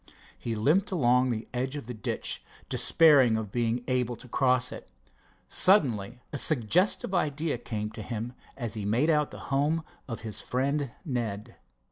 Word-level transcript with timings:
He 0.39 0.55
limped 0.55 0.89
along 0.89 1.29
the 1.29 1.47
edge 1.53 1.75
of 1.75 1.85
the 1.85 1.93
ditch, 1.93 2.43
despairing 2.69 3.37
of 3.37 3.51
being 3.51 3.83
able 3.87 4.15
to 4.15 4.27
cross 4.27 4.71
it. 4.71 4.89
Suddenly 5.47 6.23
a 6.33 6.39
suggestive 6.39 7.13
idea 7.13 7.59
came 7.59 7.91
to 7.91 8.01
him 8.01 8.33
as 8.57 8.73
he 8.73 8.83
made 8.83 9.11
out 9.11 9.29
the 9.29 9.37
home 9.53 9.83
of 10.07 10.21
his 10.21 10.41
friend, 10.41 10.89
Ned. 11.05 11.57